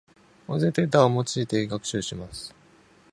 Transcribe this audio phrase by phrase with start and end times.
[0.47, 2.55] 音声データを用いて学習します。